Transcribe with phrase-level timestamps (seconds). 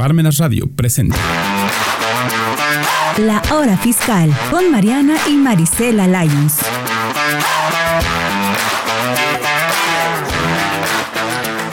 [0.00, 1.18] Parmenas Radio presenta.
[3.18, 6.60] La Hora Fiscal con Mariana y Marisela Lyons.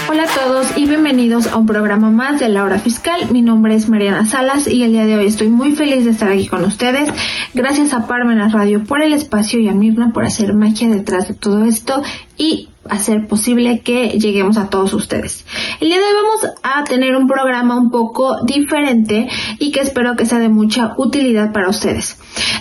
[0.09, 3.31] Hola a todos y bienvenidos a un programa más de La Hora Fiscal.
[3.31, 6.30] Mi nombre es Mariana Salas y el día de hoy estoy muy feliz de estar
[6.30, 7.09] aquí con ustedes.
[7.57, 11.33] Gracias a Parmenas Radio por el espacio y a Mirna por hacer magia detrás de
[11.33, 12.03] todo esto
[12.37, 15.43] y hacer posible que lleguemos a todos ustedes.
[15.79, 20.15] El día de hoy vamos a tener un programa un poco diferente y que espero
[20.15, 22.16] que sea de mucha utilidad para ustedes.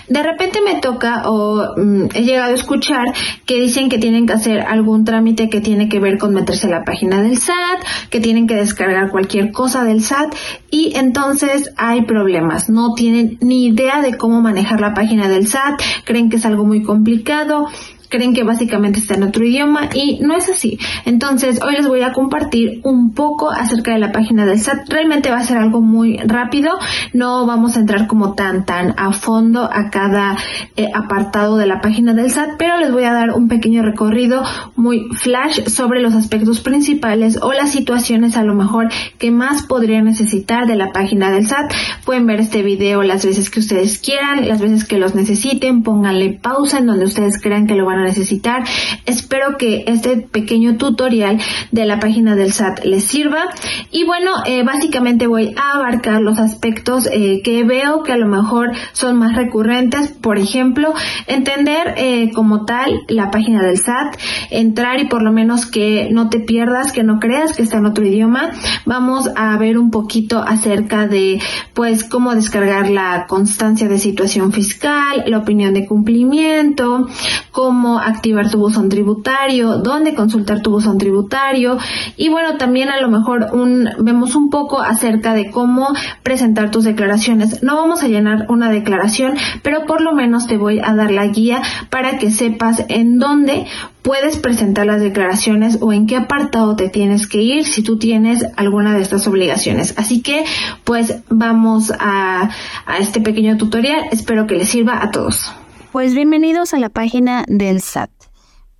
[0.08, 3.06] De repente me toca o mm, he llegado a escuchar
[3.44, 6.70] que dicen que tienen que hacer algún trámite que tiene que ver con meterse a
[6.70, 10.34] la página del SAT, que tienen que descargar cualquier cosa del SAT
[10.70, 12.68] y entonces hay problemas.
[12.68, 16.64] No tienen ni idea de cómo manejar la página del SAT, creen que es algo
[16.64, 17.66] muy complicado
[18.08, 20.78] creen que básicamente está en otro idioma y no es así.
[21.04, 24.88] Entonces, hoy les voy a compartir un poco acerca de la página del SAT.
[24.88, 26.70] Realmente va a ser algo muy rápido,
[27.12, 30.36] no vamos a entrar como tan tan a fondo a cada
[30.76, 34.42] eh, apartado de la página del SAT, pero les voy a dar un pequeño recorrido
[34.74, 40.04] muy flash sobre los aspectos principales o las situaciones a lo mejor que más podrían
[40.04, 41.72] necesitar de la página del SAT.
[42.04, 46.30] Pueden ver este video las veces que ustedes quieran, las veces que los necesiten, pónganle
[46.30, 48.64] pausa en donde ustedes crean que lo van a necesitar.
[49.04, 51.38] Espero que este pequeño tutorial
[51.70, 53.44] de la página del SAT les sirva.
[53.90, 58.26] Y bueno, eh, básicamente voy a abarcar los aspectos eh, que veo que a lo
[58.26, 60.08] mejor son más recurrentes.
[60.08, 60.94] Por ejemplo,
[61.26, 64.16] entender eh, como tal la página del SAT,
[64.50, 67.86] entrar y por lo menos que no te pierdas, que no creas que está en
[67.86, 68.50] otro idioma.
[68.84, 71.40] Vamos a ver un poquito acerca de
[71.74, 77.08] pues cómo descargar la constancia de situación fiscal, la opinión de cumplimiento,
[77.50, 81.78] cómo activar tu buzón tributario, dónde consultar tu buzón tributario
[82.16, 85.88] y bueno, también a lo mejor un, vemos un poco acerca de cómo
[86.22, 87.62] presentar tus declaraciones.
[87.62, 91.26] No vamos a llenar una declaración, pero por lo menos te voy a dar la
[91.26, 93.66] guía para que sepas en dónde
[94.02, 98.46] puedes presentar las declaraciones o en qué apartado te tienes que ir si tú tienes
[98.56, 99.94] alguna de estas obligaciones.
[99.96, 100.44] Así que
[100.84, 102.50] pues vamos a,
[102.86, 104.04] a este pequeño tutorial.
[104.12, 105.52] Espero que les sirva a todos.
[105.96, 108.10] Pues bienvenidos a la página del SAT.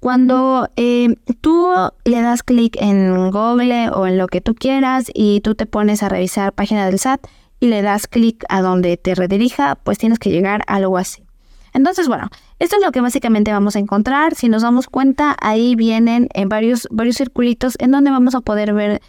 [0.00, 1.66] Cuando eh, tú
[2.04, 6.03] le das clic en Google o en lo que tú quieras y tú te pones
[6.03, 7.26] a revisar página del SAT
[7.59, 11.25] y le das clic a donde te redirija, pues tienes que llegar a algo así.
[11.72, 12.28] Entonces, bueno,
[12.59, 14.34] esto es lo que básicamente vamos a encontrar.
[14.34, 18.75] Si nos damos cuenta, ahí vienen en varios, varios circulitos en donde vamos a poder
[18.75, 19.00] ver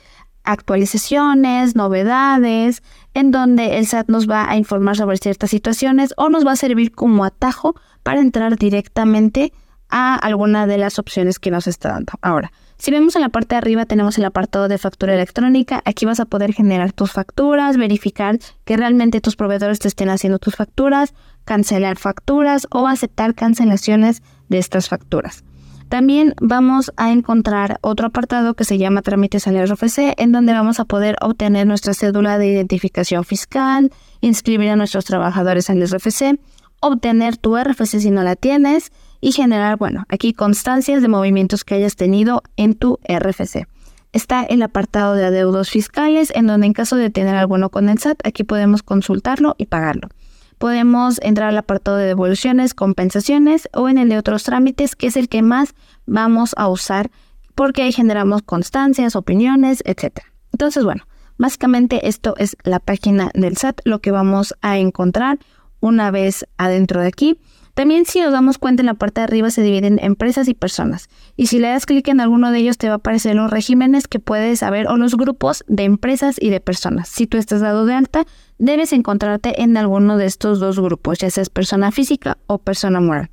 [0.45, 2.81] actualizaciones, novedades,
[3.17, 6.55] en donde el SAT nos va a informar sobre ciertas situaciones o nos va a
[6.55, 7.73] servir como atajo
[8.03, 9.51] para entrar directamente
[9.89, 12.13] a alguna de las opciones que nos está dando.
[12.21, 16.05] Ahora, si vemos en la parte de arriba tenemos el apartado de factura electrónica, aquí
[16.05, 20.55] vas a poder generar tus facturas, verificar que realmente tus proveedores te estén haciendo tus
[20.55, 25.43] facturas, cancelar facturas o aceptar cancelaciones de estas facturas.
[25.89, 30.81] También vamos a encontrar otro apartado que se llama trámites al RFC, en donde vamos
[30.81, 36.39] a poder obtener nuestra cédula de identificación fiscal, inscribir a nuestros trabajadores al RFC,
[36.81, 41.75] obtener tu RFC si no la tienes y generar, bueno, aquí constancias de movimientos que
[41.75, 43.65] hayas tenido en tu RFC.
[44.11, 47.97] Está el apartado de adeudos fiscales, en donde en caso de tener alguno con el
[47.97, 50.09] SAT, aquí podemos consultarlo y pagarlo.
[50.57, 55.17] Podemos entrar al apartado de devoluciones, compensaciones o en el de otros trámites, que es
[55.17, 55.75] el que más
[56.05, 57.11] vamos a usar
[57.57, 60.19] porque ahí generamos constancias, opiniones, etc.
[60.53, 61.07] Entonces, bueno,
[61.37, 65.39] básicamente esto es la página del SAT, lo que vamos a encontrar
[65.79, 67.39] una vez adentro de aquí.
[67.77, 71.09] También si nos damos cuenta en la parte de arriba se dividen empresas y personas.
[71.35, 74.07] Y si le das clic en alguno de ellos te va a aparecer los regímenes
[74.07, 77.07] que puedes saber o los grupos de empresas y de personas.
[77.07, 78.25] Si tú estás dado de alta,
[78.57, 83.29] debes encontrarte en alguno de estos dos grupos, ya seas persona física o persona moral.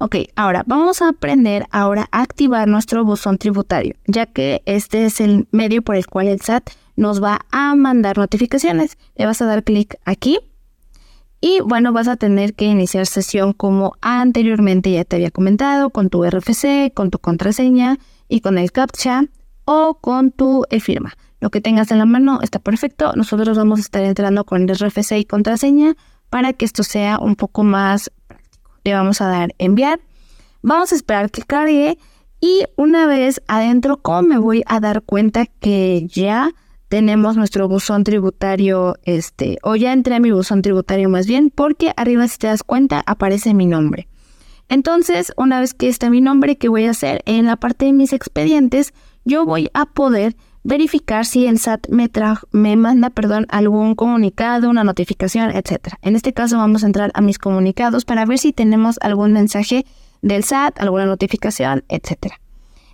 [0.00, 5.20] Ok, ahora vamos a aprender ahora a activar nuestro buzón tributario, ya que este es
[5.20, 8.98] el medio por el cual el SAT nos va a mandar notificaciones.
[9.14, 10.40] Le vas a dar clic aquí
[11.40, 16.08] y bueno, vas a tener que iniciar sesión como anteriormente ya te había comentado, con
[16.08, 17.98] tu RFC, con tu contraseña
[18.28, 19.24] y con el CAPTCHA
[19.64, 21.14] o con tu e-firma.
[21.40, 23.12] Lo que tengas en la mano está perfecto.
[23.14, 25.94] Nosotros vamos a estar entrando con el RFC y contraseña
[26.30, 28.70] para que esto sea un poco más práctico.
[28.84, 30.00] Le vamos a dar enviar.
[30.62, 31.98] Vamos a esperar que cargue
[32.40, 36.50] y una vez adentro, ¿cómo me voy a dar cuenta que ya
[36.88, 41.92] tenemos nuestro buzón tributario, este, o ya entré a mi buzón tributario más bien, porque
[41.96, 44.08] arriba si te das cuenta aparece mi nombre.
[44.68, 47.22] Entonces, una vez que está mi nombre, ¿qué voy a hacer?
[47.26, 48.94] En la parte de mis expedientes,
[49.24, 52.10] yo voy a poder verificar si el SAT me,
[52.50, 55.94] me manda perdón, algún comunicado, una notificación, etc.
[56.02, 59.86] En este caso vamos a entrar a mis comunicados para ver si tenemos algún mensaje
[60.22, 62.34] del SAT, alguna notificación, etc.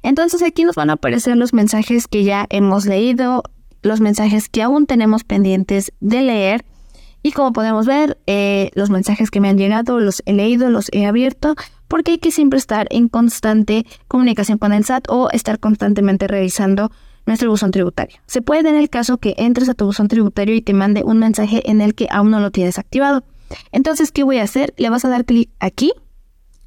[0.03, 3.43] Entonces aquí nos van a aparecer los mensajes que ya hemos leído,
[3.83, 6.65] los mensajes que aún tenemos pendientes de leer
[7.23, 10.89] y como podemos ver, eh, los mensajes que me han llegado los he leído, los
[10.93, 11.55] he abierto,
[11.87, 16.91] porque hay que siempre estar en constante comunicación con el SAT o estar constantemente revisando
[17.27, 18.19] nuestro buzón tributario.
[18.27, 21.19] Se puede en el caso que entres a tu buzón tributario y te mande un
[21.19, 23.23] mensaje en el que aún no lo tienes activado.
[23.71, 24.75] Entonces, ¿qué voy a hacer?
[24.77, 25.93] Le vas a dar clic aquí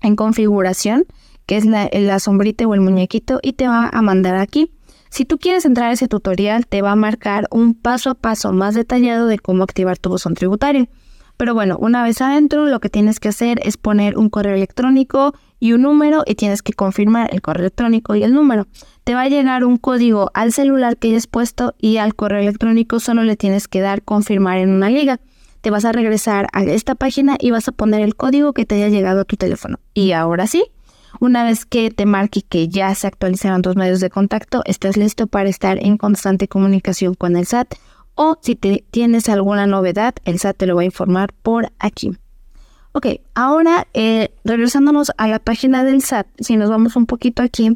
[0.01, 1.03] en configuración,
[1.45, 4.71] que es la, la sombrita o el muñequito, y te va a mandar aquí.
[5.15, 8.51] Si tú quieres entrar a ese tutorial, te va a marcar un paso a paso
[8.51, 10.89] más detallado de cómo activar tu buzón tributario.
[11.38, 15.33] Pero bueno, una vez adentro, lo que tienes que hacer es poner un correo electrónico
[15.57, 18.67] y un número y tienes que confirmar el correo electrónico y el número.
[19.06, 23.00] Te va a llegar un código al celular que hayas puesto y al correo electrónico
[23.00, 25.21] solo le tienes que dar confirmar en una liga.
[25.62, 28.75] Te vas a regresar a esta página y vas a poner el código que te
[28.75, 29.79] haya llegado a tu teléfono.
[29.94, 30.65] Y ahora sí,
[31.19, 35.27] una vez que te marque que ya se actualizaron tus medios de contacto, estás listo
[35.27, 37.75] para estar en constante comunicación con el SAT
[38.15, 42.17] o si tienes alguna novedad, el SAT te lo va a informar por aquí.
[42.94, 47.75] Ok, ahora eh, regresándonos a la página del SAT, si nos vamos un poquito aquí,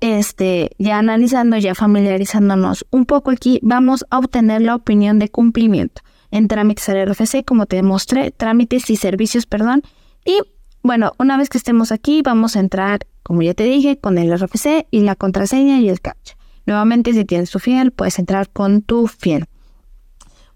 [0.00, 6.02] este, ya analizando, ya familiarizándonos un poco aquí, vamos a obtener la opinión de cumplimiento
[6.30, 9.82] en trámites al RFC, como te demostré, trámites y servicios, perdón,
[10.24, 10.40] y
[10.84, 14.30] bueno, una vez que estemos aquí, vamos a entrar, como ya te dije, con el
[14.38, 16.36] RFC y la contraseña y el captcha.
[16.66, 19.46] Nuevamente, si tienes tu fiel, puedes entrar con tu fiel.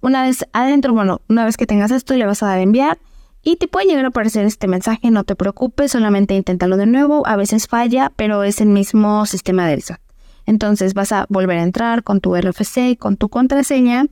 [0.02, 2.98] Una vez adentro, bueno, una vez que tengas esto, le vas a dar enviar
[3.42, 7.26] y te puede llegar a aparecer este mensaje, no te preocupes, solamente inténtalo de nuevo,
[7.26, 10.00] a veces falla, pero es el mismo sistema del SAT.
[10.44, 14.04] Entonces vas a volver a entrar con tu RFC, con tu contraseña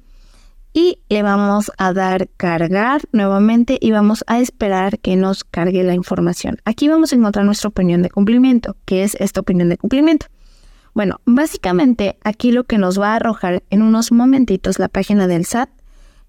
[0.76, 5.94] y le vamos a dar cargar nuevamente y vamos a esperar que nos cargue la
[5.94, 6.58] información.
[6.66, 10.26] Aquí vamos a encontrar nuestra opinión de cumplimiento, que es esta opinión de cumplimiento.
[10.92, 15.46] Bueno, básicamente aquí lo que nos va a arrojar en unos momentitos la página del
[15.46, 15.70] SAT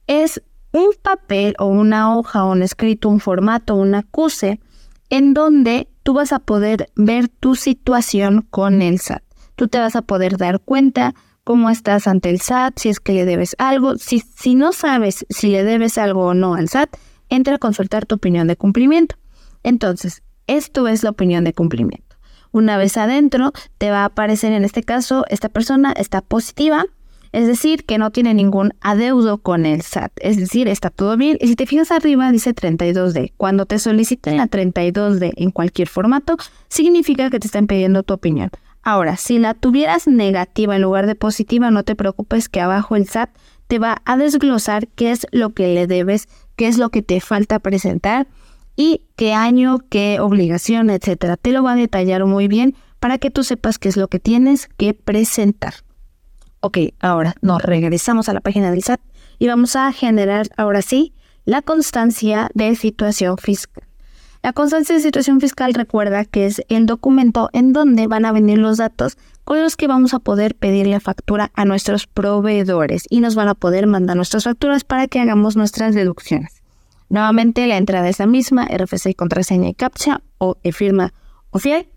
[0.07, 0.41] es
[0.71, 4.61] un papel o una hoja o un escrito, un formato, un acuse,
[5.09, 9.23] en donde tú vas a poder ver tu situación con el SAT.
[9.57, 11.15] Tú te vas a poder dar cuenta
[11.47, 13.95] cómo estás ante el SAT, si es que le debes algo.
[13.95, 16.97] Si, si no sabes si le debes algo o no al SAT,
[17.29, 19.15] entra a consultar tu opinión de cumplimiento.
[19.63, 22.17] Entonces, esto es la opinión de cumplimiento.
[22.51, 26.85] Una vez adentro, te va a aparecer en este caso, esta persona está positiva,
[27.31, 31.37] es decir, que no tiene ningún adeudo con el SAT, es decir, está todo bien.
[31.39, 33.31] Y si te fijas arriba, dice 32D.
[33.37, 36.35] Cuando te soliciten la 32D en cualquier formato,
[36.67, 38.49] significa que te están pidiendo tu opinión.
[38.89, 43.05] Ahora, si la tuvieras negativa en lugar de positiva, no te preocupes que abajo el
[43.05, 43.29] SAT
[43.67, 47.19] te va a desglosar qué es lo que le debes, qué es lo que te
[47.19, 48.29] falta presentar
[48.77, 51.35] y qué año, qué obligación, etcétera.
[51.35, 54.21] Te lo va a detallar muy bien para que tú sepas qué es lo que
[54.21, 55.73] tienes que presentar.
[56.61, 59.01] Ok, ahora nos regresamos a la página del SAT
[59.37, 61.13] y vamos a generar ahora sí
[61.43, 63.86] la constancia de situación fiscal.
[64.47, 68.57] La constancia de situación fiscal recuerda que es el documento en donde van a venir
[68.59, 73.19] los datos con los que vamos a poder pedir la factura a nuestros proveedores y
[73.19, 76.63] nos van a poder mandar nuestras facturas para que hagamos nuestras deducciones.
[77.09, 81.13] Nuevamente la entrada es la misma, RFC, contraseña y captcha o e firma
[81.49, 81.89] o fiel.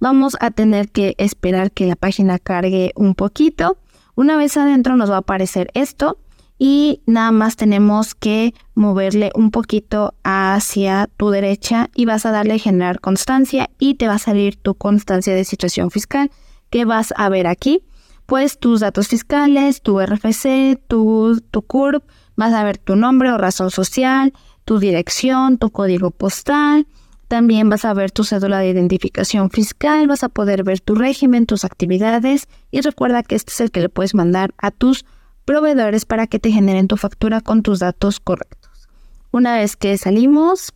[0.00, 3.78] Vamos a tener que esperar que la página cargue un poquito.
[4.16, 6.18] Una vez adentro nos va a aparecer esto
[6.64, 12.60] y nada más tenemos que moverle un poquito hacia tu derecha y vas a darle
[12.60, 16.30] generar constancia y te va a salir tu constancia de situación fiscal
[16.70, 17.82] que vas a ver aquí.
[18.26, 22.04] Pues tus datos fiscales, tu RFC, tu, tu CURP,
[22.36, 24.32] vas a ver tu nombre o razón social,
[24.64, 26.86] tu dirección, tu código postal.
[27.26, 31.44] También vas a ver tu cédula de identificación fiscal, vas a poder ver tu régimen,
[31.44, 35.04] tus actividades y recuerda que este es el que le puedes mandar a tus
[35.44, 38.88] proveedores para que te generen tu factura con tus datos correctos.
[39.30, 40.72] Una vez que salimos,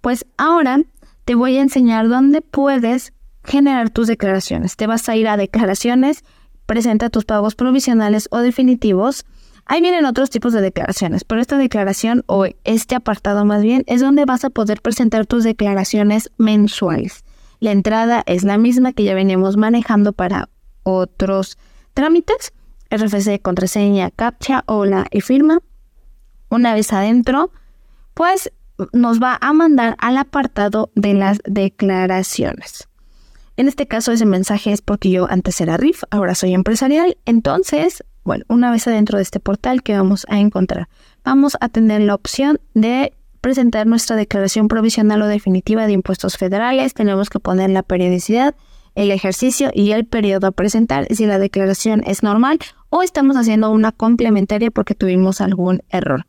[0.00, 0.82] pues ahora
[1.24, 3.12] te voy a enseñar dónde puedes
[3.44, 4.76] generar tus declaraciones.
[4.76, 6.24] Te vas a ir a declaraciones,
[6.66, 9.24] presenta tus pagos provisionales o definitivos.
[9.66, 14.00] Ahí vienen otros tipos de declaraciones, pero esta declaración o este apartado más bien es
[14.00, 17.24] donde vas a poder presentar tus declaraciones mensuales.
[17.60, 20.48] La entrada es la misma que ya veníamos manejando para
[20.82, 21.58] otros
[21.94, 22.52] trámites,
[22.90, 25.60] RFC, contraseña, captcha o la e-firma.
[26.48, 27.52] Una vez adentro,
[28.14, 28.52] pues
[28.92, 32.88] nos va a mandar al apartado de las declaraciones.
[33.56, 37.18] En este caso ese mensaje es porque yo antes era RIF, ahora soy empresarial.
[37.26, 40.88] Entonces, bueno, una vez adentro de este portal, ¿qué vamos a encontrar?
[41.24, 46.94] Vamos a tener la opción de presentar nuestra declaración provisional o definitiva de impuestos federales.
[46.94, 48.54] Tenemos que poner la periodicidad,
[48.94, 52.58] el ejercicio y el periodo a presentar si la declaración es normal
[52.90, 56.26] o estamos haciendo una complementaria porque tuvimos algún error.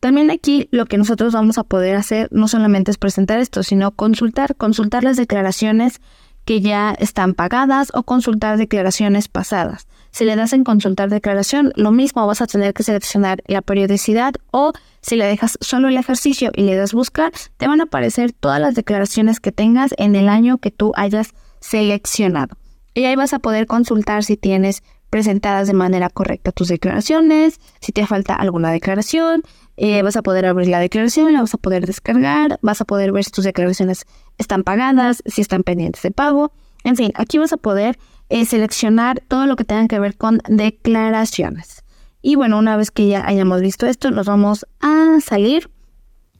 [0.00, 3.90] También aquí lo que nosotros vamos a poder hacer no solamente es presentar esto, sino
[3.90, 6.00] consultar, consultar las declaraciones
[6.44, 9.86] que ya están pagadas o consultar declaraciones pasadas.
[10.10, 14.34] Si le das en consultar declaración, lo mismo vas a tener que seleccionar la periodicidad
[14.52, 18.32] o si le dejas solo el ejercicio y le das buscar, te van a aparecer
[18.32, 22.56] todas las declaraciones que tengas en el año que tú hayas seleccionado.
[22.94, 27.92] Y ahí vas a poder consultar si tienes presentadas de manera correcta tus declaraciones, si
[27.92, 29.44] te falta alguna declaración,
[29.76, 33.12] eh, vas a poder abrir la declaración, la vas a poder descargar, vas a poder
[33.12, 34.06] ver si tus declaraciones
[34.38, 36.50] están pagadas, si están pendientes de pago.
[36.82, 37.96] En fin, aquí vas a poder
[38.28, 41.84] eh, seleccionar todo lo que tenga que ver con declaraciones.
[42.20, 45.70] Y bueno, una vez que ya hayamos visto esto, nos vamos a salir.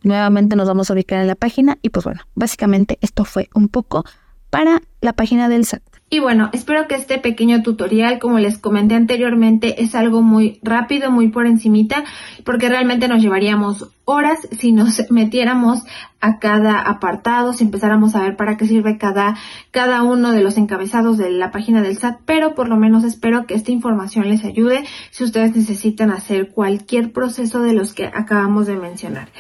[0.02, 3.68] Nuevamente nos vamos a ubicar en la página y pues bueno, básicamente esto fue un
[3.68, 4.04] poco
[4.50, 5.93] para la página del SAT.
[6.14, 11.11] Y bueno, espero que este pequeño tutorial, como les comenté anteriormente, es algo muy rápido,
[11.11, 12.04] muy por encimita,
[12.44, 15.83] porque realmente nos llevaríamos horas si nos metiéramos
[16.21, 19.35] a cada apartado, si empezáramos a ver para qué sirve cada,
[19.73, 23.44] cada uno de los encabezados de la página del SAT, pero por lo menos espero
[23.47, 28.68] que esta información les ayude si ustedes necesitan hacer cualquier proceso de los que acabamos
[28.68, 29.30] de mencionar.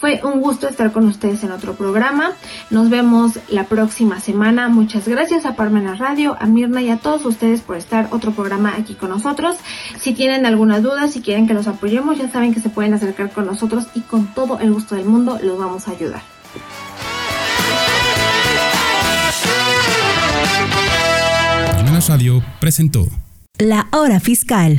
[0.00, 2.32] Fue un gusto estar con ustedes en otro programa.
[2.70, 4.68] Nos vemos la próxima semana.
[4.68, 8.74] Muchas gracias a Parmena Radio, a Mirna y a todos ustedes por estar otro programa
[8.78, 9.56] aquí con nosotros.
[9.98, 13.30] Si tienen alguna duda, si quieren que los apoyemos, ya saben que se pueden acercar
[13.30, 16.22] con nosotros y con todo el gusto del mundo los vamos a ayudar.
[22.08, 23.06] Radio presentó
[23.58, 24.78] La Hora Fiscal.